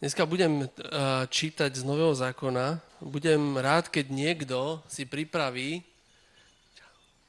[0.00, 0.68] Dneska budem uh,
[1.28, 2.80] čítať z Nového zákona.
[3.04, 5.84] Budem rád, keď niekto si pripraví,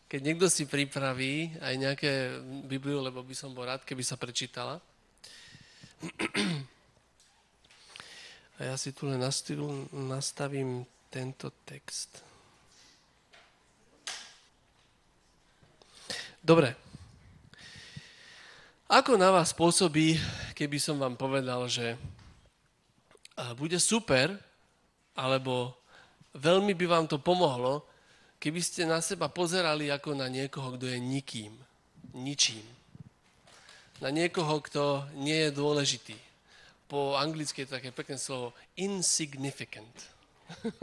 [0.08, 2.12] keď niekto si pripraví aj nejaké
[2.72, 4.80] Bibliu, lebo by som bol rád, keby sa prečítala.
[8.64, 9.20] A ja si tu len
[9.92, 12.24] nastavím tento text.
[16.40, 16.80] Dobre.
[18.88, 20.16] Ako na vás pôsobí,
[20.56, 22.00] keby som vám povedal, že
[23.58, 24.38] bude super,
[25.18, 25.74] alebo
[26.38, 27.84] veľmi by vám to pomohlo,
[28.40, 31.54] keby ste na seba pozerali ako na niekoho, kto je nikým,
[32.16, 32.64] ničím.
[34.02, 36.18] Na niekoho, kto nie je dôležitý.
[36.90, 39.94] Po anglicky je to také pekné slovo insignificant.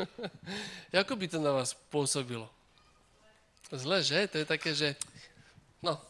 [1.03, 2.49] ako by to na vás pôsobilo?
[3.69, 4.25] Zle, že?
[4.33, 4.97] To je také, že...
[5.85, 6.01] No.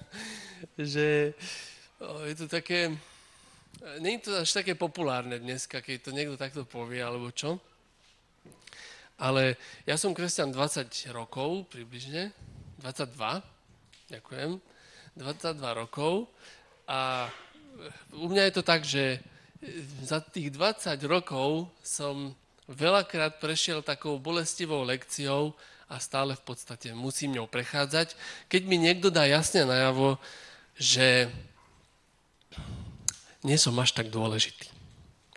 [0.78, 1.36] že
[2.00, 2.96] je to také
[4.00, 7.60] nie je to až také populárne dneska, keď to niekto takto povie, alebo čo.
[9.16, 9.56] Ale
[9.88, 12.32] ja som kresťan 20 rokov približne,
[12.84, 13.40] 22,
[14.12, 14.60] ďakujem,
[15.16, 16.28] 22 rokov
[16.84, 17.32] a
[18.12, 19.20] u mňa je to tak, že
[20.04, 22.36] za tých 20 rokov som
[22.68, 25.56] veľakrát prešiel takou bolestivou lekciou
[25.88, 28.12] a stále v podstate musím ňou prechádzať.
[28.52, 30.20] Keď mi niekto dá jasne najavo,
[30.76, 31.32] že
[33.46, 34.66] nie som až tak dôležitý.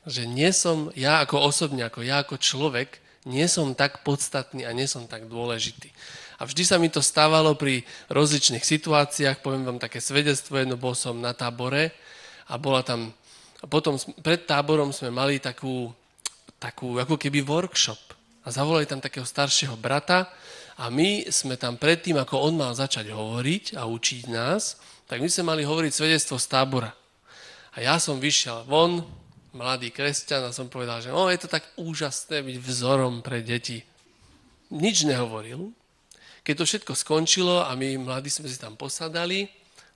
[0.10, 2.98] Že nie som, ja ako osobne, ako ja ako človek,
[3.30, 5.94] nie som tak podstatný a nie som tak dôležitý.
[6.42, 10.98] A vždy sa mi to stávalo pri rozličných situáciách, poviem vám také svedectvo, jedno bol
[10.98, 11.94] som na tábore
[12.50, 13.14] a bola tam,
[13.60, 15.92] a potom pred táborom sme mali takú,
[16.58, 18.00] takú ako keby workshop
[18.42, 20.32] a zavolali tam takého staršieho brata
[20.80, 24.80] a my sme tam predtým, ako on mal začať hovoriť a učiť nás,
[25.12, 26.99] tak my sme mali hovoriť svedectvo z tábora.
[27.74, 29.06] A ja som vyšiel von,
[29.54, 33.82] mladý kresťan, a som povedal, že no, je to tak úžasné byť vzorom pre deti.
[34.70, 35.74] Nič nehovoril.
[36.46, 39.50] Keď to všetko skončilo a my mladí sme si tam posadali,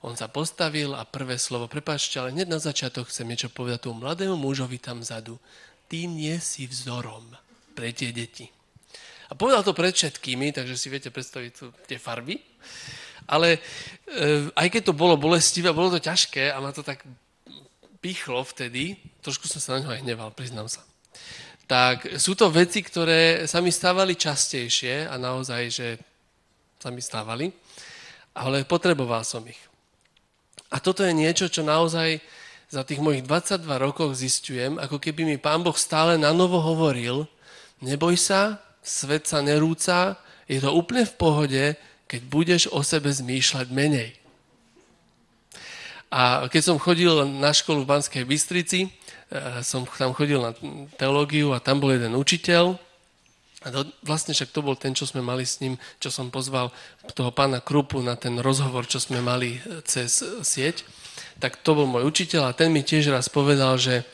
[0.03, 4.03] on sa postavil a prvé slovo, prepáčte, ale hneď na začiatok chcem niečo povedať tomu
[4.03, 5.39] mladému mužovi tam vzadu.
[5.88, 7.23] Ty nie si vzorom
[7.72, 8.51] pre tie deti.
[9.31, 12.35] A povedal to pred všetkými, takže si viete predstaviť tu tie farby.
[13.31, 13.59] Ale e,
[14.51, 17.07] aj keď to bolo bolestivé, bolo to ťažké a ma to tak
[18.03, 20.84] pichlo vtedy, trošku som sa na ňo aj hneval, priznám sa.
[21.64, 25.88] Tak sú to veci, ktoré sa mi stávali častejšie a naozaj, že
[26.84, 27.47] sa mi stávali,
[28.36, 29.59] ale potreboval som ich.
[30.68, 32.19] A toto je niečo, čo naozaj
[32.68, 37.30] za tých mojich 22 rokov zistujem, ako keby mi Pán Boh stále na novo hovoril,
[37.80, 40.19] neboj sa, svet sa nerúca,
[40.50, 41.63] je to úplne v pohode,
[42.09, 44.22] keď budeš o sebe zmýšľať menej.
[46.13, 47.09] A keď som chodil
[47.41, 50.53] na školu v Banskej Bystrici, eh, som tam chodil na
[50.94, 52.78] teológiu a tam bol jeden učiteľ,
[53.63, 56.68] a to, vlastne však to bol ten, čo sme mali s ním, čo som pozval
[57.16, 60.85] toho pána Krupu na ten rozhovor, čo sme mali eh, cez sieť.
[61.41, 64.06] Tak to bol môj učiteľ a ten mi tiež raz povedal, že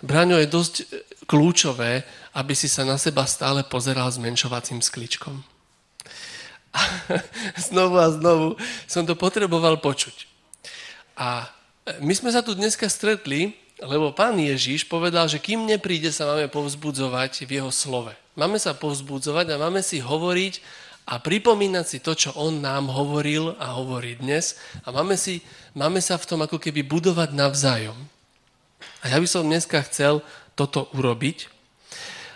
[0.00, 0.74] Braňo je dosť
[1.28, 2.00] kľúčové,
[2.32, 5.44] aby si sa na seba stále pozeral s menšovacím skličkom.
[6.72, 6.80] A
[7.68, 8.46] znovu a znovu
[8.88, 10.31] som to potreboval počuť.
[11.18, 11.50] A
[11.98, 16.46] my sme sa tu dneska stretli, lebo pán Ježíš povedal, že kým nepríde, sa máme
[16.46, 18.14] povzbudzovať v jeho slove.
[18.38, 20.62] Máme sa povzbudzovať a máme si hovoriť
[21.10, 24.54] a pripomínať si to, čo on nám hovoril a hovorí dnes
[24.86, 25.42] a máme, si,
[25.74, 27.98] máme sa v tom ako keby budovať navzájom.
[29.02, 30.22] A ja by som dneska chcel
[30.54, 31.50] toto urobiť.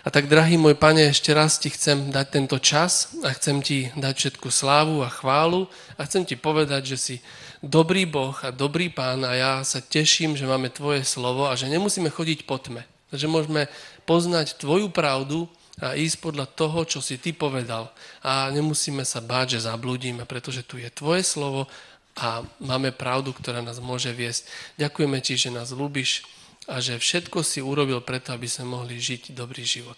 [0.07, 3.91] A tak, drahý môj pane, ešte raz ti chcem dať tento čas a chcem ti
[3.91, 5.67] dať všetku slávu a chválu
[5.99, 7.15] a chcem ti povedať, že si
[7.59, 11.67] dobrý Boh a dobrý Pán a ja sa teším, že máme Tvoje slovo a že
[11.67, 12.87] nemusíme chodiť po tme.
[13.11, 13.67] Že môžeme
[14.07, 15.51] poznať Tvoju pravdu
[15.83, 17.91] a ísť podľa toho, čo si Ty povedal.
[18.23, 21.67] A nemusíme sa báť, že zabludíme, pretože tu je Tvoje slovo
[22.15, 24.47] a máme pravdu, ktorá nás môže viesť.
[24.79, 26.23] Ďakujeme Ti, že nás ľúbiš
[26.67, 29.97] a že všetko si urobil preto, aby sme mohli žiť dobrý život.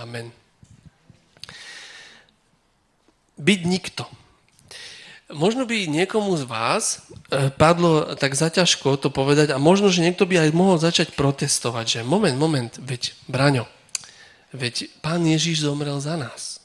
[0.00, 0.32] Amen.
[3.36, 4.08] Byť nikto.
[5.28, 10.24] Možno by niekomu z vás e, padlo tak zaťažko to povedať a možno, že niekto
[10.24, 13.68] by aj mohol začať protestovať, že moment, moment, veď, Braňo,
[14.56, 16.64] veď pán Ježiš zomrel za nás.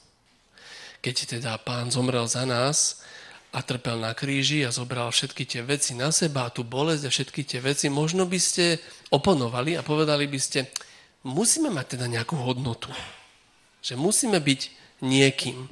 [1.04, 3.04] Keď teda pán zomrel za nás
[3.54, 7.14] a trpel na kríži a zobral všetky tie veci na seba a tú bolesť a
[7.14, 8.82] všetky tie veci, možno by ste
[9.14, 10.66] oponovali a povedali by ste,
[11.22, 12.90] musíme mať teda nejakú hodnotu.
[13.78, 14.60] Že musíme byť
[15.06, 15.70] niekým.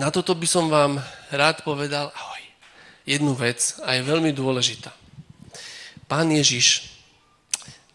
[0.00, 1.00] Na toto by som vám
[1.32, 2.42] rád povedal ahoj,
[3.08, 4.92] jednu vec a je veľmi dôležitá.
[6.04, 6.92] pán Ježiš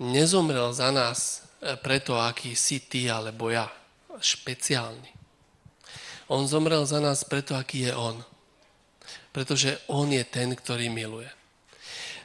[0.02, 3.72] nezomrel za nás e, preto, aký si ty alebo ja.
[4.16, 5.15] Špeciálny.
[6.28, 8.18] On zomrel za nás preto, aký je on.
[9.30, 11.30] Pretože on je ten, ktorý miluje.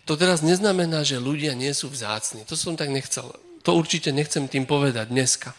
[0.08, 2.42] To teraz neznamená, že ľudia nie sú vzácni.
[2.48, 3.30] To som tak nechcel.
[3.62, 5.52] To určite nechcem tým povedať dneska.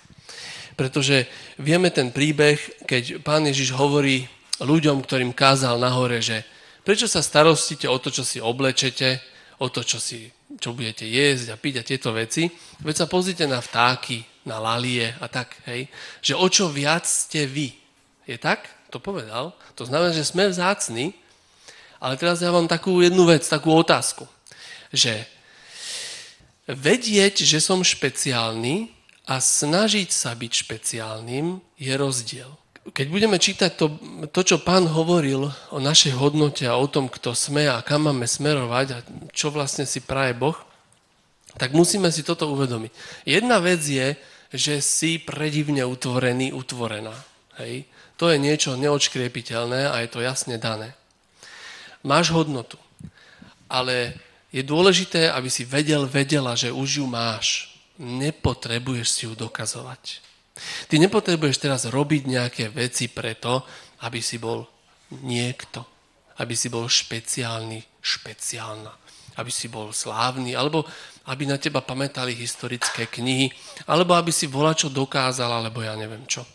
[0.74, 1.30] Pretože
[1.62, 2.58] vieme ten príbeh,
[2.90, 4.26] keď pán Ježiš hovorí
[4.58, 6.42] ľuďom, ktorým kázal nahore, že
[6.82, 9.22] prečo sa starostíte o to, čo si oblečete,
[9.62, 12.50] o to, čo, si, čo budete jesť a piť a tieto veci.
[12.82, 15.86] Veď sa pozrite na vtáky, na lalie a tak, hej.
[16.26, 17.81] Že o čo viac ste vy.
[18.32, 18.64] Je tak?
[18.96, 19.52] To povedal.
[19.76, 21.12] To znamená, že sme vzácni,
[22.00, 24.24] ale teraz ja vám takú jednu vec, takú otázku.
[24.96, 25.28] Že
[26.72, 28.96] vedieť, že som špeciálny
[29.28, 32.52] a snažiť sa byť špeciálnym je rozdiel
[32.82, 33.94] keď budeme čítať to,
[34.34, 38.26] to, čo pán hovoril o našej hodnote a o tom, kto sme a kam máme
[38.26, 38.98] smerovať a
[39.30, 40.58] čo vlastne si praje Boh,
[41.62, 42.90] tak musíme si toto uvedomiť.
[43.30, 44.18] Jedna vec je,
[44.50, 47.14] že si predivne utvorený, utvorená.
[47.62, 47.86] Hej?
[48.22, 50.94] To je niečo neočkriepiteľné a je to jasne dané.
[52.06, 52.78] Máš hodnotu,
[53.66, 54.14] ale
[54.54, 57.74] je dôležité, aby si vedel, vedela, že už ju máš.
[57.98, 60.22] Nepotrebuješ si ju dokazovať.
[60.86, 63.66] Ty nepotrebuješ teraz robiť nejaké veci preto,
[64.06, 64.70] aby si bol
[65.26, 65.82] niekto,
[66.38, 68.94] aby si bol špeciálny, špeciálna,
[69.42, 70.86] aby si bol slávny, alebo
[71.26, 73.50] aby na teba pamätali historické knihy,
[73.90, 74.46] alebo aby si
[74.78, 76.46] čo dokázal, alebo ja neviem čo.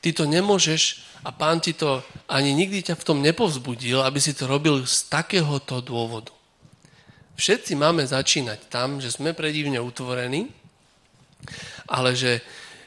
[0.00, 4.32] Ty to nemôžeš a pán ti to ani nikdy ťa v tom nepovzbudil, aby si
[4.32, 6.32] to robil z takéhoto dôvodu.
[7.36, 10.48] Všetci máme začínať tam, že sme predivne utvorení,
[11.88, 12.40] ale že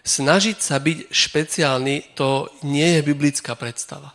[0.05, 4.13] snažiť sa byť špeciálny, to nie je biblická predstava.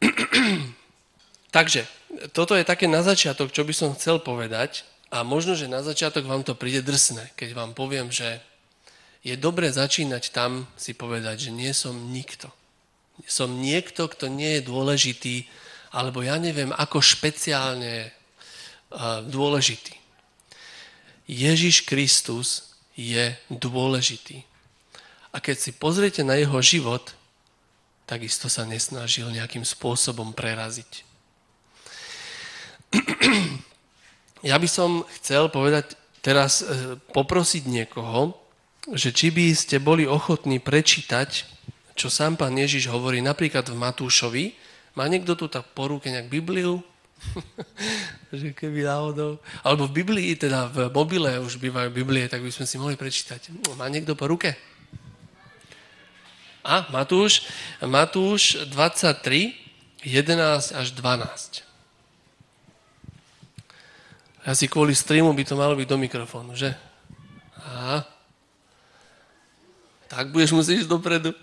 [1.56, 1.84] Takže,
[2.32, 6.24] toto je také na začiatok, čo by som chcel povedať a možno, že na začiatok
[6.24, 8.40] vám to príde drsné, keď vám poviem, že
[9.26, 12.46] je dobre začínať tam si povedať, že nie som nikto.
[13.26, 15.50] Som niekto, kto nie je dôležitý,
[15.90, 18.14] alebo ja neviem, ako špeciálne
[19.26, 19.98] dôležitý.
[21.26, 24.46] Ježiš Kristus je dôležitý.
[25.34, 27.10] A keď si pozriete na jeho život,
[28.06, 31.02] takisto sa nesnažil nejakým spôsobom preraziť.
[34.44, 38.45] Ja by som chcel povedať teraz, e, poprosiť niekoho,
[38.94, 41.46] že či by ste boli ochotní prečítať,
[41.96, 44.44] čo sám pán Ježiš hovorí napríklad v Matúšovi.
[44.94, 46.84] Má niekto tu tak po ruke nejak Bibliu?
[48.38, 49.40] že keby náhodou...
[49.64, 53.50] Alebo v Biblii, teda v mobile už bývajú Biblie, tak by sme si mohli prečítať.
[53.74, 54.54] Má niekto po ruke?
[56.66, 57.46] A, Matúš,
[57.78, 59.54] Matúš 23,
[60.02, 61.62] 11 až 12.
[64.46, 66.74] Asi kvôli streamu by to malo byť do mikrofónu, že?
[67.66, 68.15] A.
[70.06, 71.34] Tak budeš musieť ísť dopredu.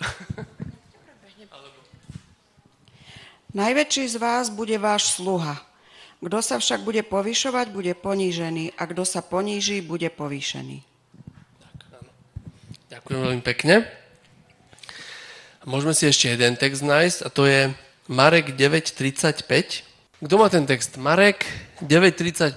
[3.53, 5.61] Najväčší z vás bude váš sluha.
[6.23, 10.81] Kto sa však bude povyšovať, bude ponížený a kto sa poníži, bude povýšený.
[12.89, 13.83] Ďakujem veľmi pekne.
[15.67, 17.71] Môžeme si ešte jeden text nájsť a to je
[18.07, 19.43] Marek 9.35.
[20.23, 20.95] Kto má ten text?
[20.95, 21.43] Marek
[21.83, 22.55] 9.35.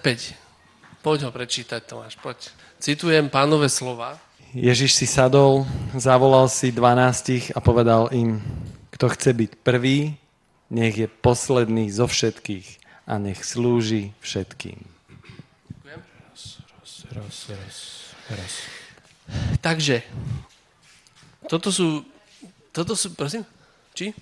[1.03, 2.51] Poď ho prečítať, Tomáš, poď.
[2.79, 4.19] Citujem pánové slova.
[4.57, 8.41] Ježiš si sadol, zavolal si dvanástich a povedal im,
[8.89, 10.17] kto chce byť prvý,
[10.73, 12.65] nech je posledný zo všetkých
[13.05, 14.81] a nech slúži všetkým.
[14.81, 16.01] Ďakujem.
[16.01, 17.77] Raz, raz, raz, raz,
[18.33, 18.53] raz.
[19.61, 20.01] Takže,
[21.53, 22.09] toto sú,
[22.73, 23.45] toto sú, prosím,
[23.93, 24.17] či?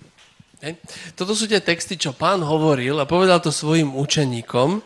[0.66, 0.82] Hej.
[1.14, 4.82] Toto sú tie texty, čo pán hovoril a povedal to svojim učeníkom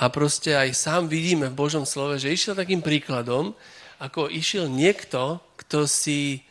[0.00, 3.52] a proste aj sám vidíme v Božom slove, že išiel takým príkladom,
[3.98, 6.42] ako išiel niekto, kto si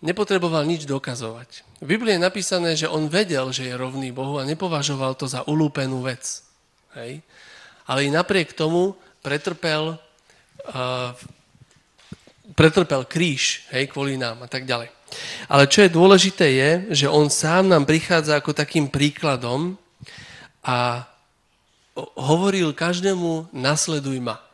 [0.00, 1.64] nepotreboval nič dokazovať.
[1.84, 5.44] V Biblii je napísané, že on vedel, že je rovný Bohu a nepovažoval to za
[5.44, 6.40] ulúpenú vec.
[6.96, 7.20] Hej?
[7.84, 10.00] Ale i napriek tomu pretrpel,
[10.72, 11.10] uh,
[12.56, 14.88] pretrpel kríž hej, kvôli nám a tak ďalej.
[15.46, 16.70] Ale čo je dôležité je,
[17.04, 19.78] že on sám nám prichádza ako takým príkladom
[20.66, 21.06] a
[22.16, 24.45] hovoril každému nasleduj ma.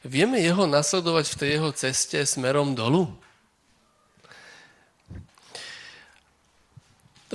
[0.00, 3.04] Vieme jeho nasledovať v tej jeho ceste smerom dolu?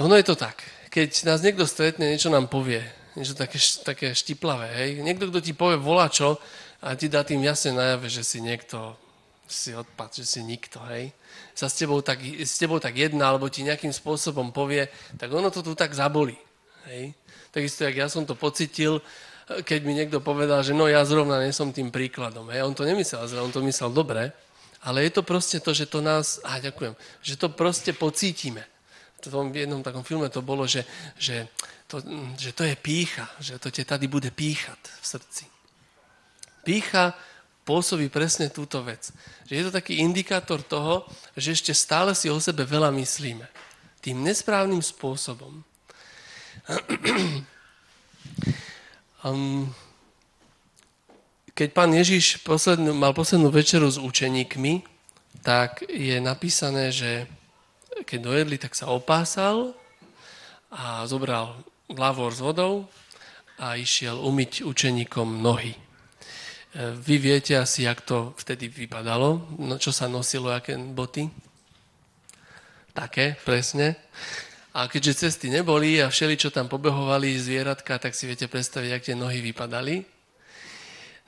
[0.02, 0.66] Ono je to tak.
[0.90, 2.82] Keď nás niekto stretne, niečo nám povie,
[3.14, 4.90] niečo také, také štiplavé, hej.
[5.06, 5.78] Niekto, kto ti povie
[6.10, 6.42] čo
[6.82, 8.98] a ti dá tým jasne najave, že si niekto,
[9.46, 11.14] si odpad, že si nikto, hej.
[11.54, 14.90] Sa s tebou, tak, s tebou tak jedna, alebo ti nejakým spôsobom povie,
[15.22, 16.36] tak ono to tu tak zabolí.
[16.90, 17.14] Hej?
[17.54, 19.06] Takisto, jak ja som to pocitil,
[19.46, 22.50] keď mi niekto povedal, že no ja zrovna nie som tým príkladom.
[22.50, 22.66] Hej?
[22.66, 24.34] On to nemyslel zle, on to myslel dobre,
[24.82, 28.66] ale je to proste to, že to nás, a ďakujem, že to proste pocítime.
[29.22, 30.86] V tom jednom takom filme to bolo, že,
[31.18, 31.50] že,
[31.90, 31.98] to,
[32.38, 35.46] že to je pícha, že to te tady bude píchať v srdci.
[36.62, 37.18] Pícha
[37.66, 39.10] pôsobí presne túto vec.
[39.50, 43.50] Že je to taký indikátor toho, že ešte stále si o sebe veľa myslíme.
[44.02, 45.66] Tým nesprávnym spôsobom.
[49.26, 49.66] Um,
[51.56, 54.86] keď pán Ježiš poslednú, mal poslednú večeru s učeníkmi,
[55.42, 57.26] tak je napísané, že
[58.06, 59.74] keď dojedli, tak sa opásal
[60.70, 61.56] a zobral
[61.88, 62.92] lavor s vodou
[63.56, 65.74] a išiel umyť učeníkom nohy.
[65.74, 65.80] E,
[66.92, 71.32] vy viete asi, jak to vtedy vypadalo, no, čo sa nosilo, aké boty?
[72.92, 73.96] Také, presne.
[74.76, 79.06] A keďže cesty neboli a všeli, čo tam pobehovali zvieratka, tak si viete predstaviť, jak
[79.08, 80.04] tie nohy vypadali.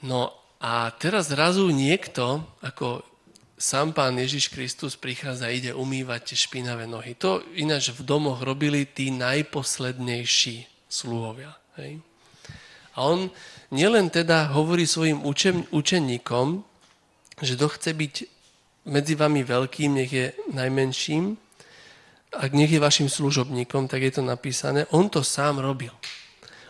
[0.04, 3.08] No a teraz zrazu niekto, ako
[3.56, 7.16] sám pán Ježiš Kristus prichádza a ide umývať tie špinavé nohy.
[7.24, 11.56] To ináč v domoch robili tí najposlednejší sluhovia.
[11.80, 12.04] Hej?
[13.00, 13.32] A on
[13.72, 16.68] nielen teda hovorí svojim učen, učeníkom,
[17.40, 18.14] že to chce byť
[18.92, 21.47] medzi vami veľkým, nech je najmenším,
[22.34, 25.96] ak nech je vašim služobníkom, tak je to napísané, on to sám robil.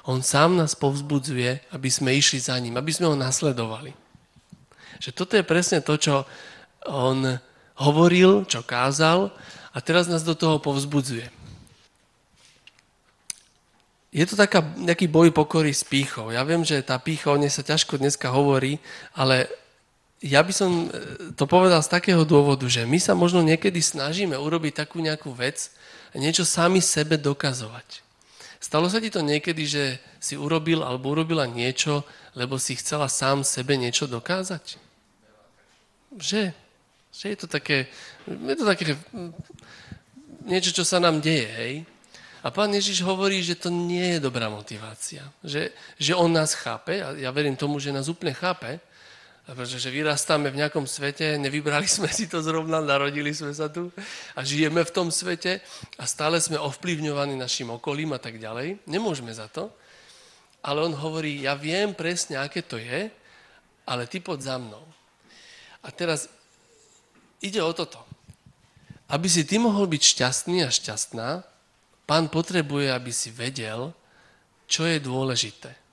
[0.07, 3.91] On sám nás povzbudzuje, aby sme išli za ním, aby sme ho nasledovali.
[5.03, 6.23] Že toto je presne to, čo
[6.87, 7.37] on
[7.77, 9.29] hovoril, čo kázal
[9.75, 11.27] a teraz nás do toho povzbudzuje.
[14.15, 16.31] Je to taká, nejaký boj pokory s pýchou.
[16.31, 18.79] Ja viem, že tá pýcha, o nej sa ťažko dneska hovorí,
[19.13, 19.51] ale
[20.17, 20.89] ja by som
[21.37, 25.69] to povedal z takého dôvodu, že my sa možno niekedy snažíme urobiť takú nejakú vec
[26.13, 28.01] a niečo sami sebe dokazovať.
[28.57, 29.83] Stalo sa ti to niekedy, že
[30.17, 32.01] si urobil alebo urobila niečo,
[32.33, 34.81] lebo si chcela sám sebe niečo dokázať?
[36.17, 36.43] Že?
[37.13, 37.85] Že je to také,
[38.25, 38.97] je to také
[40.41, 41.73] niečo, čo sa nám deje, hej?
[42.41, 45.25] A pán Ježiš hovorí, že to nie je dobrá motivácia.
[45.45, 45.69] Že,
[45.99, 48.81] že on nás chápe, a ja verím tomu, že nás úplne chápe,
[49.55, 53.87] pretože vyrastáme v nejakom svete, nevybrali sme si to zrovna, narodili sme sa tu
[54.35, 55.63] a žijeme v tom svete
[55.95, 58.83] a stále sme ovplyvňovaní našim okolím a tak ďalej.
[58.83, 59.71] Nemôžeme za to.
[60.59, 63.07] Ale on hovorí, ja viem presne, aké to je,
[63.87, 64.83] ale ty pod za mnou.
[65.79, 66.27] A teraz
[67.39, 68.03] ide o toto.
[69.07, 71.47] Aby si ty mohol byť šťastný a šťastná,
[72.03, 73.95] pán potrebuje, aby si vedel,
[74.67, 75.86] čo je dôležité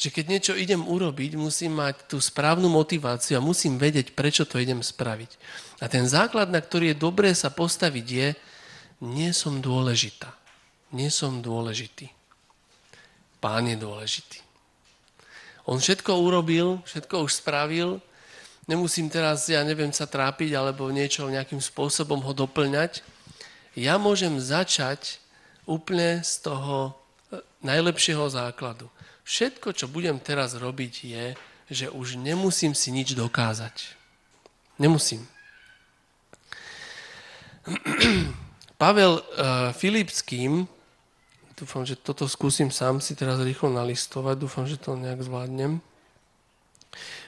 [0.00, 4.56] že keď niečo idem urobiť, musím mať tú správnu motiváciu a musím vedieť, prečo to
[4.56, 5.36] idem spraviť.
[5.84, 8.28] A ten základ, na ktorý je dobré sa postaviť, je,
[9.04, 10.32] nie som dôležitá.
[10.96, 12.08] Nie som dôležitý.
[13.44, 14.40] Pán je dôležitý.
[15.68, 18.00] On všetko urobil, všetko už spravil,
[18.64, 23.04] nemusím teraz, ja neviem, sa trápiť alebo niečo nejakým spôsobom ho doplňať.
[23.76, 25.20] Ja môžem začať
[25.68, 26.96] úplne z toho
[27.28, 28.88] eh, najlepšieho základu.
[29.24, 31.26] Všetko, čo budem teraz robiť, je,
[31.70, 33.94] že už nemusím si nič dokázať.
[34.80, 35.28] Nemusím.
[38.80, 39.22] Pavel uh,
[39.76, 40.64] Filipským,
[41.52, 45.84] dúfam, že toto skúsim sám si teraz rýchlo nalistovať, dúfam, že to nejak zvládnem.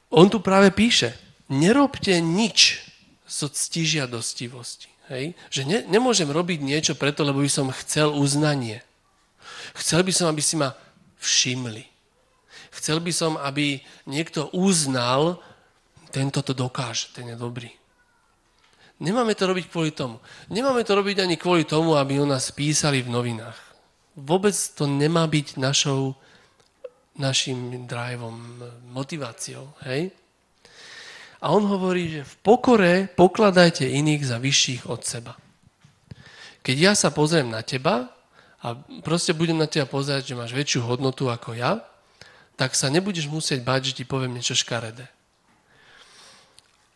[0.09, 1.13] on tu práve píše,
[1.45, 2.81] nerobte nič
[3.29, 4.89] zo ctižiadostivosti.
[5.13, 5.37] Hej?
[5.53, 8.81] Že ne, nemôžem robiť niečo preto, lebo by som chcel uznanie.
[9.77, 10.73] Chcel by som, aby si ma
[11.21, 11.85] všimli.
[12.73, 15.37] Chcel by som, aby niekto uznal,
[16.09, 17.71] tento to dokáže, ten je dobrý.
[18.97, 20.17] Nemáme to robiť kvôli tomu.
[20.49, 23.57] Nemáme to robiť ani kvôli tomu, aby o nás písali v novinách.
[24.17, 26.17] Vôbec to nemá byť našou,
[27.13, 28.57] našim driveom,
[28.89, 29.69] motiváciou.
[29.85, 30.09] Hej?
[31.37, 35.37] A on hovorí, že v pokore pokladajte iných za vyšších od seba.
[36.65, 38.09] Keď ja sa pozriem na teba
[38.65, 38.73] a
[39.05, 41.85] proste budem na teba pozerať, že máš väčšiu hodnotu ako ja,
[42.57, 45.05] tak sa nebudeš musieť báť, že ti poviem niečo škaredé.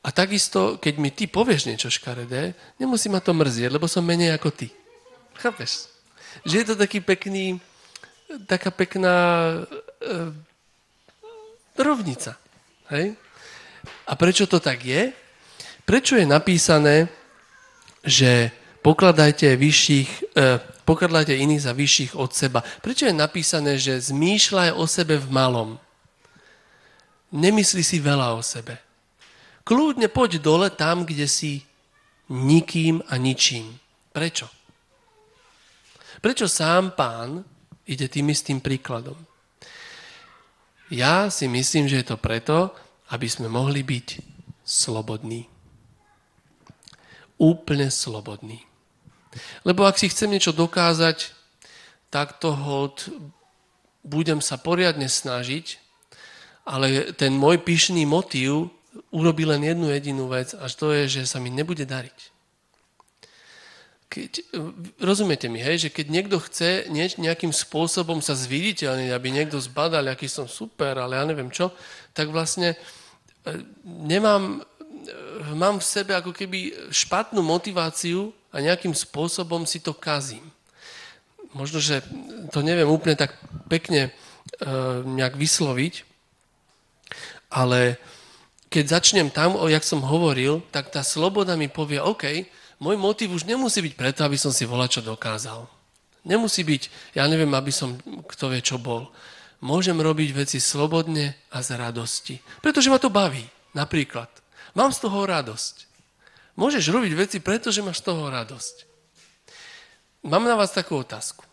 [0.01, 4.33] A takisto, keď mi ty povieš niečo škaredé, nemusí ma to mrzieť, lebo som menej
[4.33, 4.67] ako ty.
[5.37, 5.93] Chápeš?
[6.41, 7.61] Že je to taký pekný,
[8.49, 9.13] taká pekná
[10.01, 10.33] e,
[11.77, 12.33] rovnica.
[12.89, 13.13] Hej?
[14.09, 15.13] A prečo to tak je?
[15.85, 17.09] Prečo je napísané,
[18.01, 18.49] že
[18.81, 22.59] pokladajte, vyšších, eh, pokladajte iných za vyšších od seba?
[22.81, 25.69] Prečo je napísané, že zmýšľaj o sebe v malom?
[27.31, 28.75] Nemyslí si veľa o sebe.
[29.61, 31.61] Kľudne poď dole tam, kde si
[32.31, 33.77] nikým a ničím.
[34.11, 34.49] Prečo?
[36.21, 37.41] Prečo sám pán
[37.85, 39.17] ide tým istým príkladom?
[40.91, 42.75] Ja si myslím, že je to preto,
[43.15, 44.07] aby sme mohli byť
[44.65, 45.47] slobodní.
[47.39, 48.59] Úplne slobodní.
[49.63, 51.31] Lebo ak si chcem niečo dokázať,
[52.11, 52.91] tak toho
[54.03, 55.79] budem sa poriadne snažiť,
[56.67, 58.69] ale ten môj pyšný motív
[59.11, 62.19] urobí len jednu jedinú vec, až to je, že sa mi nebude dariť.
[64.11, 64.31] Keď,
[64.99, 70.27] rozumiete mi, hej, že keď niekto chce nejakým spôsobom sa zviditeľniť, aby niekto zbadal, aký
[70.27, 71.71] som super, ale ja neviem čo,
[72.11, 72.75] tak vlastne
[73.87, 74.67] nemám,
[75.55, 80.43] mám v sebe ako keby špatnú motiváciu a nejakým spôsobom si to kazím.
[81.55, 82.03] Možno, že
[82.51, 83.35] to neviem úplne tak
[83.67, 84.11] pekne e,
[85.03, 86.03] nejak vysloviť,
[87.51, 87.99] ale
[88.71, 92.47] keď začnem tam, o jak som hovoril, tak tá sloboda mi povie, OK,
[92.79, 95.67] môj motiv už nemusí byť preto, aby som si volať, čo dokázal.
[96.23, 97.99] Nemusí byť, ja neviem, aby som
[98.31, 99.11] kto vie, čo bol
[99.61, 102.35] môžem robiť veci slobodne a z radosti.
[102.59, 103.45] Pretože ma to baví.
[103.71, 104.27] Napríklad.
[104.75, 105.87] Mám z toho radosť.
[106.59, 108.75] Môžeš robiť veci, pretože máš z toho radosť.
[110.27, 111.47] Mám na vás takú otázku.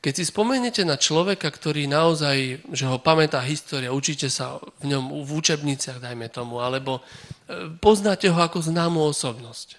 [0.00, 5.20] Keď si spomeniete na človeka, ktorý naozaj, že ho pamätá história, učíte sa v ňom
[5.20, 9.76] v učebniciach, dajme tomu, alebo e, poznáte ho ako známu osobnosť.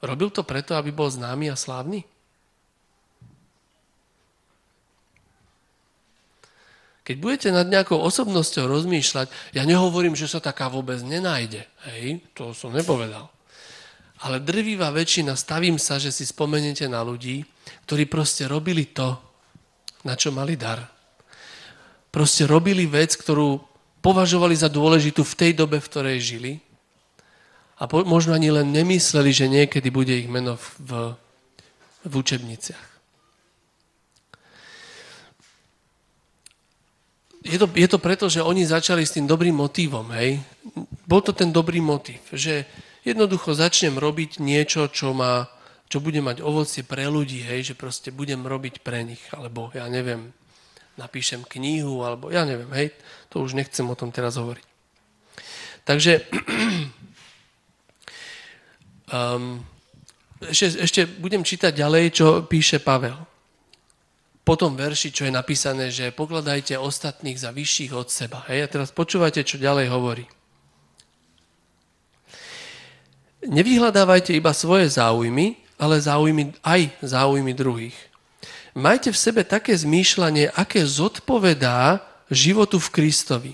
[0.00, 2.08] Robil to preto, aby bol známy a slávny?
[7.04, 11.68] Keď budete nad nejakou osobnosťou rozmýšľať, ja nehovorím, že sa taká vôbec nenájde.
[11.92, 13.28] Hej, to som nepovedal.
[14.24, 17.44] Ale drvivá väčšina, stavím sa, že si spomeniete na ľudí,
[17.84, 19.25] ktorí proste robili to,
[20.02, 20.82] na čo mali dar.
[22.10, 23.60] Proste robili vec, ktorú
[24.00, 26.52] považovali za dôležitú v tej dobe, v ktorej žili.
[27.76, 30.90] A po, možno ani len nemysleli, že niekedy bude ich meno v, v,
[32.08, 32.96] v učebniciach.
[37.46, 40.42] je to, je to preto, že oni začali s tým dobrým motívom, hej?
[41.06, 42.66] Bol to ten dobrý motív, že
[43.06, 45.46] jednoducho začnem robiť niečo, čo, má,
[45.86, 47.72] čo bude mať ovocie pre ľudí, hej?
[47.72, 50.34] Že proste budem robiť pre nich, alebo ja neviem,
[50.98, 52.90] napíšem knihu, alebo ja neviem, hej?
[53.30, 54.66] To už nechcem o tom teraz hovoriť.
[55.86, 56.26] Takže
[59.14, 59.62] um,
[60.42, 63.36] ešte, ešte budem čítať ďalej, čo píše Pavel
[64.46, 68.46] po tom verši, čo je napísané, že pokladajte ostatných za vyšších od seba.
[68.46, 68.62] Hej?
[68.62, 70.22] A teraz počúvajte, čo ďalej hovorí.
[73.42, 77.96] Nevyhľadávajte iba svoje záujmy, ale záujmy, aj záujmy druhých.
[78.76, 83.52] Majte v sebe také zmýšľanie, aké zodpovedá životu v Kristovi.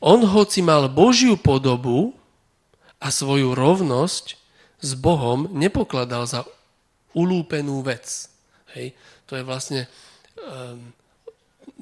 [0.00, 2.16] On, hoci mal Božiu podobu
[3.00, 4.36] a svoju rovnosť
[4.80, 6.44] s Bohom, nepokladal za
[7.12, 8.28] ulúpenú vec.
[8.76, 8.96] Hej
[9.30, 9.86] to je vlastne,
[10.42, 10.90] um,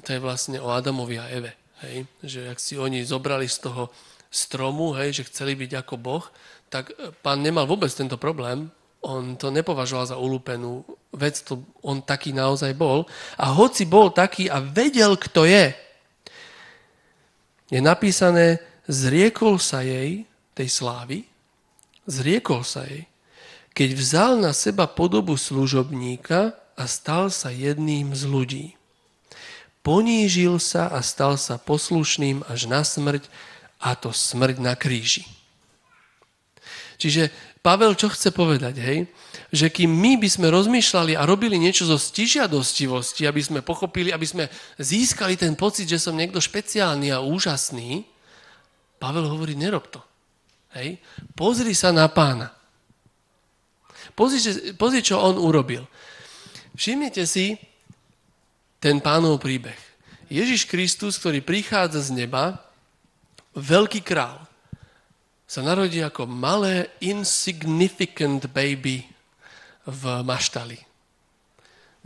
[0.05, 1.57] to je vlastne o Adamovi a Eve.
[1.81, 2.05] Hej?
[2.21, 3.89] Že ak si oni zobrali z toho
[4.29, 6.21] stromu, hej, že chceli byť ako Boh,
[6.69, 10.83] tak e, pán nemal vôbec tento problém, On to nepovažoval za ulúpenú
[11.15, 13.07] vec, to on taký naozaj bol.
[13.39, 15.71] A hoci bol taký a vedel, kto je,
[17.69, 18.59] je napísané,
[18.89, 20.25] zriekol sa jej,
[20.57, 21.29] tej slávy,
[22.09, 23.05] zriekol sa jej,
[23.71, 28.65] keď vzal na seba podobu služobníka a stal sa jedným z ľudí.
[29.85, 33.23] Ponížil sa a stal sa poslušným až na smrť,
[33.79, 35.23] a to smrť na kríži.
[36.99, 39.03] Čiže Pavel čo chce povedať, hej?
[39.51, 44.23] Že kým my by sme rozmýšľali a robili niečo zo stižiadostivosti, aby sme pochopili, aby
[44.23, 44.47] sme
[44.79, 48.07] získali ten pocit, že som niekto špeciálny a úžasný,
[48.99, 50.03] Pavel hovorí, nerob to.
[50.75, 50.99] Hej?
[51.35, 52.51] Pozri sa na pána.
[54.11, 54.39] Pozri,
[54.75, 55.87] pozri, čo on urobil.
[56.75, 57.55] Všimnite si
[58.83, 59.77] ten pánov príbeh.
[60.27, 62.59] Ježiš Kristus, ktorý prichádza z neba,
[63.55, 64.48] veľký král,
[65.49, 69.01] sa narodí ako malé insignificant baby
[69.89, 70.77] v maštali.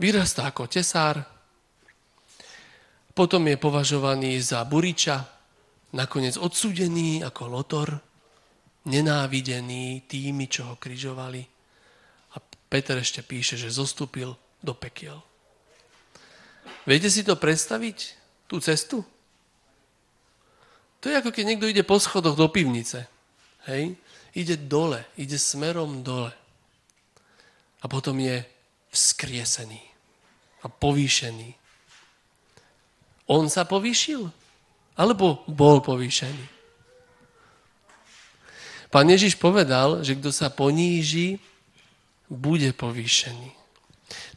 [0.00, 1.20] Vyrastá ako tesár,
[3.12, 5.28] potom je považovaný za buriča,
[5.92, 7.88] nakoniec odsúdený ako lotor,
[8.88, 11.44] nenávidený tými, čo ho križovali.
[12.34, 15.20] A Peter ešte píše, že zostúpil do pekiel.
[16.88, 17.98] Viete si to predstaviť,
[18.48, 19.04] tú cestu?
[21.04, 23.13] To je ako keď niekto ide po schodoch do pivnice.
[23.70, 23.96] Hej?
[24.34, 26.32] Ide dole, ide smerom dole.
[27.80, 28.42] A potom je
[28.90, 29.80] vzkriesený
[30.64, 31.54] a povýšený.
[33.28, 34.28] On sa povýšil?
[34.94, 36.46] Alebo bol povýšený?
[38.94, 41.42] Pán Ježiš povedal, že kto sa poníži,
[42.30, 43.64] bude povýšený.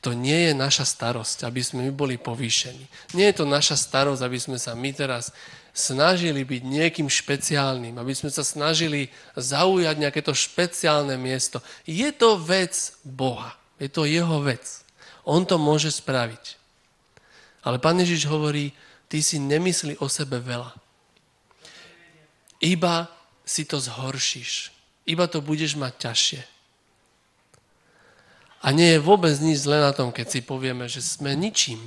[0.01, 3.13] To nie je naša starosť, aby sme my boli povýšení.
[3.13, 5.33] Nie je to naša starosť, aby sme sa my teraz
[5.77, 11.61] snažili byť niekým špeciálnym, aby sme sa snažili zaujať nejaké to špeciálne miesto.
[11.85, 12.73] Je to vec
[13.05, 13.53] Boha.
[13.77, 14.65] Je to jeho vec.
[15.21, 16.57] On to môže spraviť.
[17.61, 18.73] Ale Pán Ježiš hovorí,
[19.05, 20.73] ty si nemyslí o sebe veľa.
[22.57, 23.05] Iba
[23.45, 24.73] si to zhoršíš.
[25.05, 26.41] Iba to budeš mať ťažšie.
[28.65, 31.79] A nie je vôbec nič zle na tom, keď si povieme, že sme ničím.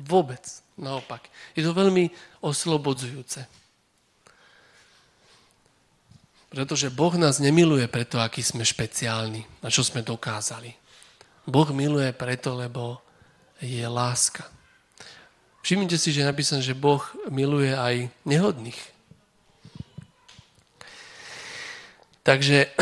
[0.00, 0.40] Vôbec.
[0.80, 1.28] Naopak.
[1.52, 2.08] Je to veľmi
[2.40, 3.44] oslobodzujúce.
[6.50, 10.74] Pretože Boh nás nemiluje preto, aký sme špeciálni a čo sme dokázali.
[11.46, 12.98] Boh miluje preto, lebo
[13.60, 14.48] je láska.
[15.60, 18.80] Všimnite si, že je napísané, že Boh miluje aj nehodných.
[22.24, 22.72] Takže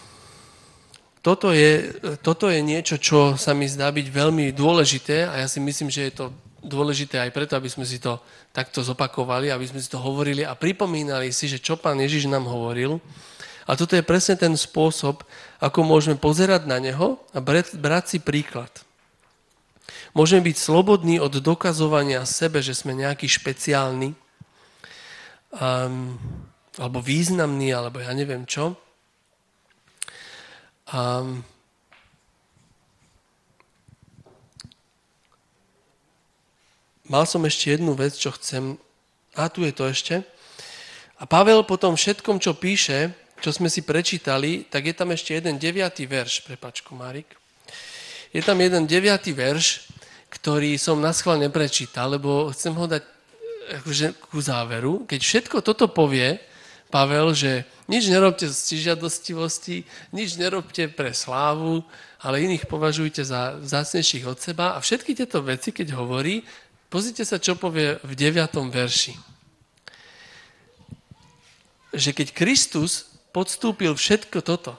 [1.26, 5.60] toto je, toto je niečo, čo sa mi zdá byť veľmi dôležité a ja si
[5.60, 6.26] myslím, že je to
[6.64, 8.18] dôležité aj preto, aby sme si to
[8.50, 12.48] takto zopakovali, aby sme si to hovorili a pripomínali si, že čo pán Ježiš nám
[12.48, 12.98] hovoril.
[13.64, 15.24] A toto je presne ten spôsob,
[15.60, 18.68] ako môžeme pozerať na neho a brať, si príklad.
[20.12, 24.12] Môžeme byť slobodní od dokazovania sebe, že sme nejaký špeciálny,
[25.56, 26.16] um,
[26.76, 28.76] alebo významný, alebo ja neviem čo.
[30.92, 31.40] Um,
[37.08, 38.76] mal som ešte jednu vec, čo chcem...
[39.34, 40.22] A tu je to ešte.
[41.18, 43.10] A Pavel po tom všetkom, čo píše,
[43.42, 46.46] čo sme si prečítali, tak je tam ešte jeden deviatý verš.
[46.46, 47.28] Prepačku, Marik.
[48.32, 49.90] Je tam jeden deviatý verš,
[50.30, 53.02] ktorý som na schvál neprečítal, lebo chcem ho dať
[53.80, 55.06] akože, ku záveru.
[55.06, 56.40] Keď všetko toto povie
[56.90, 61.84] Pavel, že nič nerobte z žiadostivosti, nič nerobte pre slávu,
[62.24, 64.74] ale iných považujte za zácnejších od seba.
[64.74, 66.40] A všetky tieto veci, keď hovorí,
[66.94, 68.70] Pozrite sa, čo povie v 9.
[68.70, 69.18] verši.
[71.90, 74.78] Že keď Kristus podstúpil všetko toto,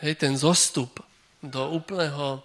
[0.00, 1.04] hej, ten zostup
[1.44, 2.40] do úplného...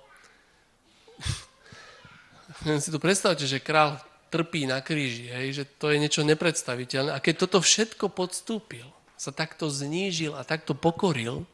[2.84, 7.16] si tu predstavte, že král trpí na kríži, hej, že to je niečo nepredstaviteľné.
[7.16, 8.84] A keď toto všetko podstúpil,
[9.16, 11.48] sa takto znížil a takto pokoril,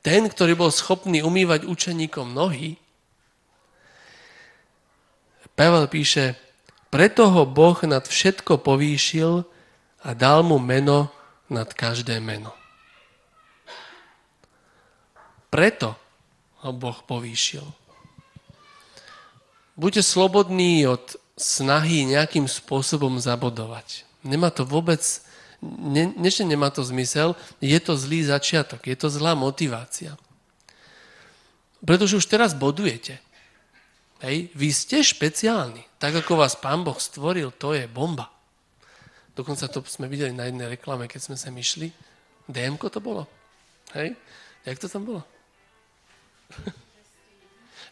[0.00, 2.80] ten, ktorý bol schopný umývať učeníkom nohy,
[5.54, 6.34] Pavel píše,
[6.90, 9.46] preto ho Boh nad všetko povýšil
[10.02, 11.10] a dal mu meno
[11.50, 12.54] nad každé meno.
[15.50, 15.94] Preto
[16.66, 17.62] ho Boh povýšil.
[19.74, 24.06] Buďte slobodní od snahy nejakým spôsobom zabodovať.
[24.22, 25.02] Nemá to vôbec,
[25.62, 30.14] ne, ne, nemá to zmysel, je to zlý začiatok, je to zlá motivácia.
[31.82, 33.18] Pretože už teraz bodujete.
[34.24, 35.84] Hej, vy ste špeciálni.
[36.00, 38.32] Tak ako vás Pán Boh stvoril, to je bomba.
[39.36, 41.92] Dokonca to sme videli na jednej reklame, keď sme sa myšli.
[42.48, 43.28] dm to bolo.
[43.92, 44.16] Hej?
[44.64, 45.20] Jak to tam bolo?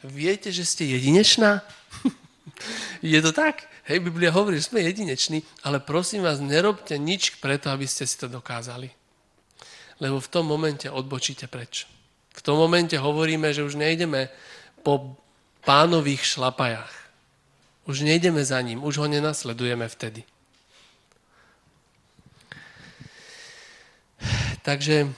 [0.00, 1.60] Viete, že ste jedinečná?
[3.04, 3.68] Je to tak?
[3.84, 8.16] Hej, Biblia hovorí, že sme jedineční, ale prosím vás, nerobte nič preto, aby ste si
[8.16, 8.88] to dokázali.
[10.00, 11.84] Lebo v tom momente odbočíte preč.
[12.32, 14.32] V tom momente hovoríme, že už nejdeme
[14.80, 15.20] po
[15.64, 16.94] pánových šlapajách.
[17.86, 20.22] Už nejdeme za ním, už ho nenasledujeme vtedy.
[24.62, 25.10] Takže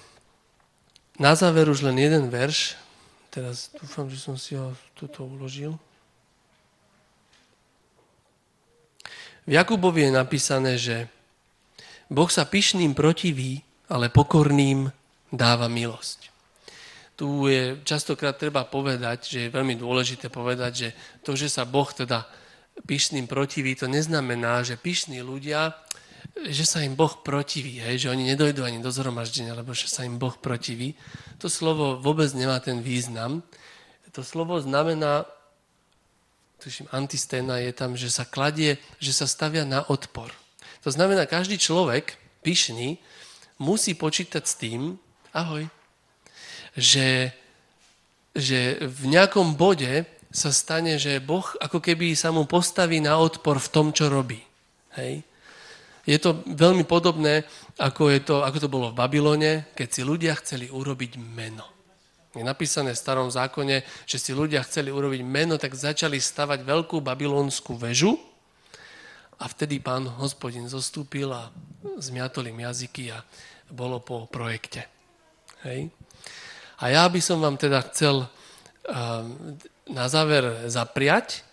[1.20, 2.80] na záver už len jeden verš.
[3.28, 5.76] Teraz dúfam, že som si ho tuto uložil.
[9.44, 11.04] V Jakubovi je napísané, že
[12.08, 13.60] Boh sa pyšným protiví,
[13.92, 14.88] ale pokorným
[15.28, 16.33] dáva milosť.
[17.14, 20.88] Tu je častokrát treba povedať, že je veľmi dôležité povedať, že
[21.22, 22.26] to, že sa Boh teda
[22.86, 25.78] pyšným protiví, to neznamená, že pyšní ľudia
[26.34, 30.02] že sa im Boh protiví, hej, že oni nedojdú ani do zhromaždenia, lebo že sa
[30.02, 30.98] im Boh protiví.
[31.38, 33.44] To slovo vôbec nemá ten význam.
[34.10, 35.28] To slovo znamená,
[36.58, 40.34] tuším, antisténa je tam, že sa kladie, že sa stavia na odpor.
[40.82, 42.98] To znamená, každý človek, pyšný,
[43.62, 44.98] musí počítať s tým,
[45.30, 45.70] ahoj,
[46.74, 47.30] že,
[48.34, 53.62] že v nejakom bode sa stane, že Boh ako keby sa mu postaví na odpor
[53.62, 54.42] v tom, čo robí.
[54.98, 55.22] Hej?
[56.04, 57.46] Je to veľmi podobné,
[57.80, 61.64] ako, je to, ako to bolo v Babylone, keď si ľudia chceli urobiť meno.
[62.34, 66.98] Je napísané v starom zákone, že si ľudia chceli urobiť meno, tak začali stavať veľkú
[66.98, 68.18] babylonskú väžu
[69.38, 71.54] a vtedy pán hospodin zostúpil a
[72.02, 73.22] zmiatol im jazyky a
[73.70, 74.90] bolo po projekte.
[75.62, 75.94] Hej.
[76.78, 78.26] A ja by som vám teda chcel
[79.88, 81.44] na záver zapriať,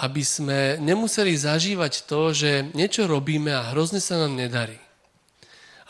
[0.00, 4.80] aby sme nemuseli zažívať to, že niečo robíme a hrozne sa nám nedarí.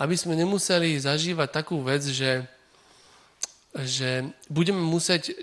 [0.01, 2.43] Aby sme nemuseli zažívať takú vec, že,
[3.77, 5.35] že budeme musieť e,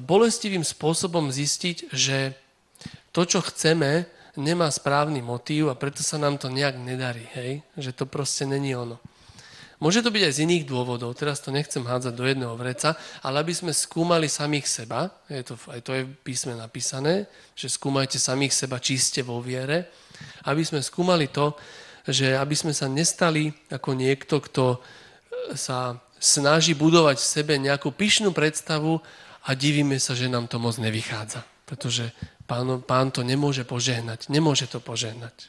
[0.00, 2.32] bolestivým spôsobom zistiť, že
[3.12, 7.26] to, čo chceme, nemá správny motív a preto sa nám to nejak nedarí.
[7.36, 7.60] Hej?
[7.76, 8.96] Že to proste není ono.
[9.80, 13.40] Môže to byť aj z iných dôvodov, teraz to nechcem hádzať do jedného vreca, ale
[13.40, 17.24] aby sme skúmali samých seba, je to, aj to je v písme napísané,
[17.56, 19.88] že skúmajte samých seba, či ste vo viere,
[20.44, 21.56] aby sme skúmali to,
[22.04, 24.78] že aby sme sa nestali ako niekto, kto e,
[25.56, 29.00] sa snaží budovať v sebe nejakú pyšnú predstavu
[29.48, 31.40] a divíme sa, že nám to moc nevychádza.
[31.64, 32.12] Pretože
[32.44, 34.28] pán, pán to nemôže požehnať.
[34.28, 35.48] Nemôže to požehnať.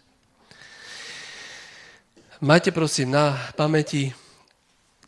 [2.41, 4.17] Majte prosím na pamäti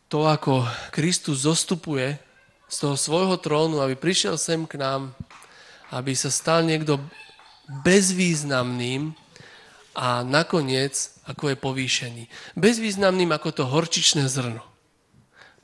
[0.06, 2.22] to, ako Kristus zostupuje
[2.70, 5.18] z toho svojho trónu, aby prišiel sem k nám,
[5.90, 7.02] aby sa stal niekto
[7.82, 9.18] bezvýznamným
[9.98, 12.24] a nakoniec, ako je povýšený.
[12.54, 14.62] Bezvýznamným ako to horčičné zrno.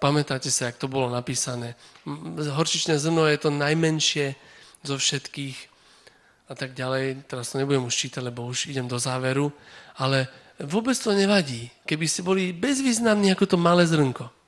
[0.01, 1.77] Pamätáte sa, jak to bolo napísané.
[2.49, 4.33] Horčičné zrno je to najmenšie
[4.81, 5.57] zo všetkých
[6.49, 7.29] a tak ďalej.
[7.29, 9.53] Teraz to nebudem už čítať, lebo už idem do záveru.
[10.01, 14.39] Ale vôbec to nevadí, keby ste boli bezvýznamní ako to malé zrnko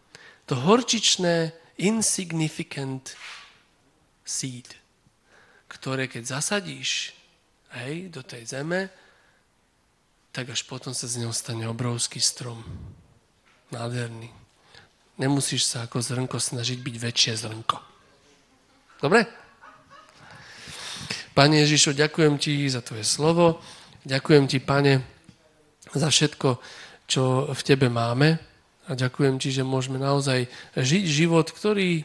[0.51, 3.15] to horčičné insignificant
[4.27, 4.67] seed,
[5.71, 7.15] ktoré keď zasadíš
[7.79, 8.91] hej, do tej zeme,
[10.35, 12.59] tak až potom sa z neho stane obrovský strom.
[13.71, 14.27] Nádherný.
[15.15, 17.79] Nemusíš sa ako zrnko snažiť byť väčšie zrnko.
[18.99, 19.23] Dobre?
[21.31, 23.63] Pane Ježišo, ďakujem ti za tvoje slovo.
[24.03, 24.99] Ďakujem ti, pane,
[25.93, 26.59] za všetko,
[27.07, 28.39] čo v tebe máme.
[28.89, 32.03] A ďakujem ti, že môžeme naozaj žiť život, ktorý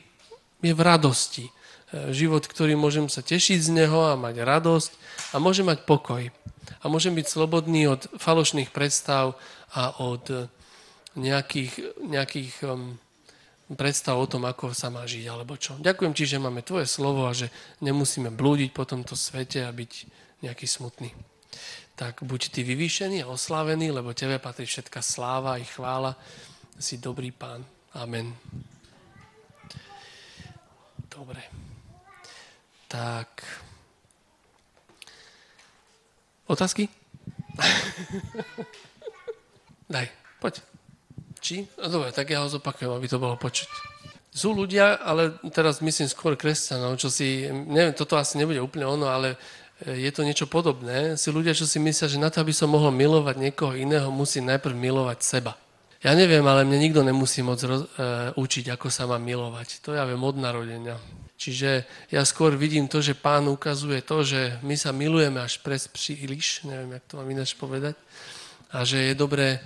[0.62, 1.50] je v radosti.
[1.94, 4.90] Život, ktorý môžem sa tešiť z neho a mať radosť
[5.32, 6.28] a môžem mať pokoj.
[6.82, 9.38] A môžem byť slobodný od falošných predstav
[9.70, 10.50] a od
[11.16, 13.00] nejakých, nejakých um,
[13.74, 15.74] predstav o tom, ako sa má žiť alebo čo.
[15.80, 17.50] Ďakujem ti, že máme tvoje slovo a že
[17.82, 19.92] nemusíme blúdiť po tomto svete a byť
[20.44, 21.10] nejaký smutný.
[21.96, 26.12] Tak buď ty vyvýšený a oslávený, lebo tebe patrí všetká sláva i chvála
[26.76, 27.64] si dobrý pán.
[27.96, 28.36] Amen.
[31.08, 31.40] Dobre.
[32.88, 33.40] Tak.
[36.46, 36.88] Otázky?
[39.92, 40.06] Daj,
[40.36, 40.60] poď.
[41.40, 41.64] Či?
[41.80, 43.68] No, dobre, tak ja ho zopakujem, aby to bolo počuť.
[44.36, 49.08] Sú ľudia, ale teraz myslím skôr kresťanov, čo si, neviem, toto asi nebude úplne ono,
[49.08, 49.40] ale
[49.84, 51.20] je to niečo podobné.
[51.20, 54.40] Sú ľudia, čo si myslia, že na to, aby som mohol milovať niekoho iného, musí
[54.40, 55.52] najprv milovať seba.
[56.00, 57.88] Ja neviem, ale mne nikto nemusí moc roz, e,
[58.36, 59.84] učiť, ako sa má milovať.
[59.84, 60.96] To ja viem od narodenia.
[61.36, 65.84] Čiže ja skôr vidím to, že pán ukazuje to, že my sa milujeme až pres
[65.92, 67.96] príliš, neviem, jak to mám ináč povedať,
[68.72, 69.60] a že je dobré e,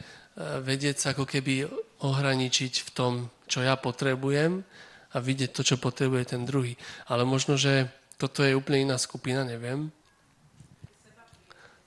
[0.58, 1.70] vedieť sa ako keby
[2.02, 3.12] ohraničiť v tom,
[3.46, 4.66] čo ja potrebujem
[5.14, 6.74] a vidieť to, čo potrebuje ten druhý.
[7.06, 9.90] Ale možno, že toto je úplne iná skupina, neviem.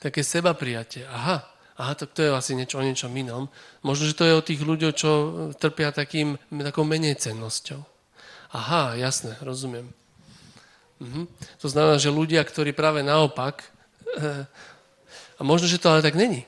[0.04, 1.08] Také seba prijatie.
[1.08, 1.48] Aha,
[1.80, 3.48] aha, tak to je asi niečo o niečom inom.
[3.80, 5.10] Možno, že to je o tých ľuďoch, čo
[5.56, 7.80] trpia takým, takou menej cennosťou.
[8.52, 9.88] Aha, jasné, rozumiem.
[11.00, 11.32] Mhm.
[11.64, 13.64] To znamená, že ľudia, ktorí práve naopak,
[14.20, 14.44] eh,
[15.40, 16.44] a možno, že to ale tak není.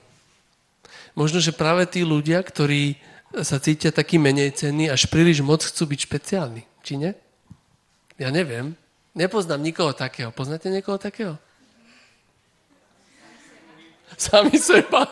[1.16, 3.00] Možno, že práve tí ľudia, ktorí
[3.40, 6.64] sa cítia taký menej cenní, až príliš moc chcú byť špeciálni.
[6.84, 7.12] Či nie?
[8.20, 8.76] Ja neviem.
[9.16, 10.32] Nepoznám nikoho takého.
[10.36, 11.40] Poznáte niekoho takého?
[14.14, 15.10] Sami seba.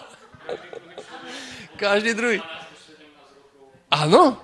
[1.75, 2.39] Každý druhý.
[3.89, 4.37] Áno.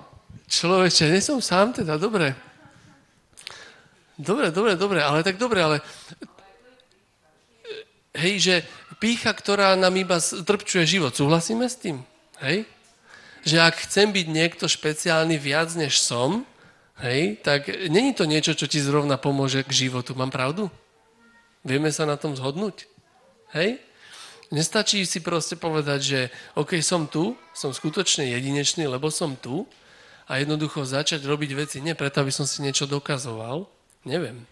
[0.50, 2.34] Človeče, nie som sám teda, dobre.
[4.18, 5.78] Dobre, dobre, dobre, ale tak dobre, ale
[8.18, 8.54] hej, že
[9.00, 12.02] pícha, ktorá nám iba trpčuje život, súhlasíme s tým?
[12.42, 12.68] Hej?
[13.46, 16.44] Že ak chcem byť niekto špeciálny viac, než som,
[17.00, 20.12] hej, tak není to niečo, čo ti zrovna pomôže k životu.
[20.12, 20.68] Mám pravdu?
[21.64, 22.84] Vieme sa na tom zhodnúť?
[23.56, 23.80] Hej?
[24.50, 26.20] Nestačí si proste povedať, že
[26.58, 29.62] OK, som tu, som skutočne jedinečný, lebo som tu
[30.26, 33.70] a jednoducho začať robiť veci nie preto, aby som si niečo dokazoval.
[34.02, 34.42] Neviem.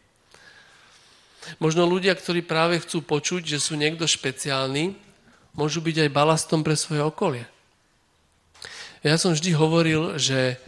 [1.59, 4.95] Možno ľudia, ktorí práve chcú počuť, že sú niekto špeciálny,
[5.59, 7.51] môžu byť aj balastom pre svoje okolie.
[9.03, 10.63] Ja som vždy hovoril, že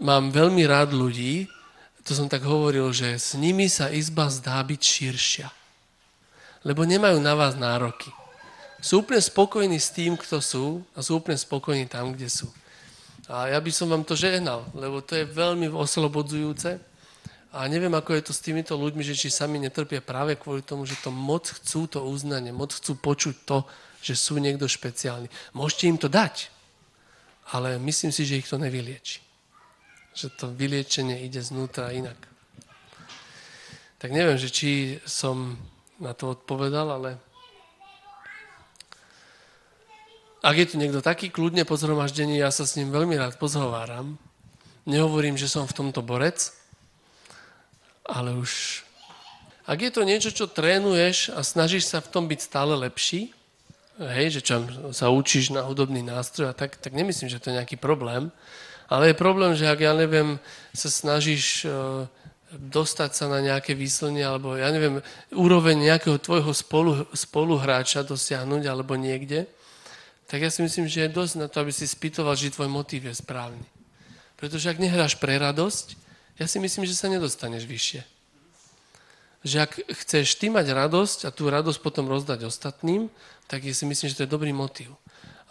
[0.00, 1.44] mám veľmi rád ľudí,
[2.08, 5.48] to som tak hovoril, že s nimi sa izba zdá byť širšia.
[6.64, 8.21] Lebo nemajú na vás nároky
[8.82, 12.50] sú úplne spokojní s tým, kto sú a sú úplne spokojní tam, kde sú.
[13.30, 16.82] A ja by som vám to žehnal, lebo to je veľmi oslobodzujúce.
[17.54, 20.82] A neviem, ako je to s týmito ľuďmi, že či sami netrpia práve kvôli tomu,
[20.82, 23.62] že to moc chcú to uznanie, moc chcú počuť to,
[24.02, 25.30] že sú niekto špeciálny.
[25.54, 26.50] Môžete im to dať,
[27.54, 29.22] ale myslím si, že ich to nevylieči.
[30.16, 32.18] Že to vyliečenie ide znútra inak.
[34.02, 35.54] Tak neviem, že či som
[36.02, 37.20] na to odpovedal, ale
[40.42, 44.18] Ak je tu niekto taký kľudne po zhromaždení, ja sa s ním veľmi rád pozhováram.
[44.82, 46.50] Nehovorím, že som v tomto borec,
[48.02, 48.82] ale už...
[49.62, 53.30] Ak je to niečo, čo trénuješ a snažíš sa v tom byť stále lepší,
[54.02, 57.62] hej, že čo sa učíš na hudobný nástroj a tak, tak nemyslím, že to je
[57.62, 58.34] nejaký problém.
[58.90, 60.42] Ale je problém, že ak ja neviem,
[60.74, 62.10] sa snažíš uh,
[62.50, 68.98] dostať sa na nejaké výslenie, alebo ja neviem, úroveň nejakého tvojho spolu, spoluhráča dosiahnuť, alebo
[68.98, 69.46] niekde,
[70.32, 73.04] tak ja si myslím, že je dosť na to, aby si spýtoval, že tvoj motív
[73.04, 73.68] je správny.
[74.40, 75.92] Pretože ak nehráš pre radosť,
[76.40, 78.00] ja si myslím, že sa nedostaneš vyššie.
[79.44, 83.12] Že ak chceš ty mať radosť a tú radosť potom rozdať ostatným,
[83.44, 84.96] tak ja si myslím, že to je dobrý motív.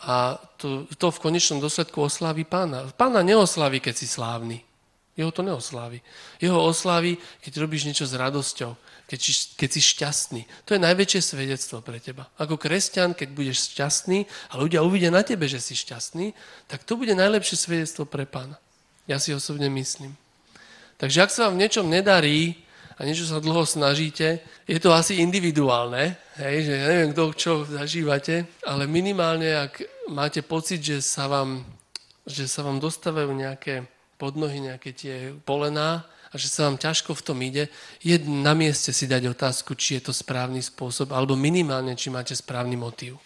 [0.02, 2.89] A to, to v konečnom dôsledku oslávi pána.
[2.98, 4.65] Pána neoslávi, keď si slávny.
[5.13, 6.02] Jeho to neoslávi.
[6.41, 8.74] Jeho oslávi, keď robíš niečo s radosťou
[9.12, 10.41] keď, si, keď si šťastný.
[10.63, 12.32] To je najväčšie svedectvo pre teba.
[12.39, 16.32] Ako kresťan, keď budeš šťastný a ľudia uvidia na tebe, že si šťastný,
[16.71, 18.56] tak to bude najlepšie svedectvo pre pána.
[19.12, 20.15] Ja si osobne myslím.
[20.95, 22.63] Takže ak sa vám v niečom nedarí
[22.95, 27.54] a niečo sa dlho snažíte, je to asi individuálne, hej, že ja neviem, kto čo
[27.67, 31.67] zažívate, ale minimálne, ak máte pocit, že sa vám,
[32.24, 33.84] že sa vám dostávajú nejaké
[34.15, 37.70] podnohy, nejaké tie polená, a že sa vám ťažko v tom ide,
[38.02, 42.34] je na mieste si dať otázku, či je to správny spôsob, alebo minimálne, či máte
[42.34, 43.22] správny motív.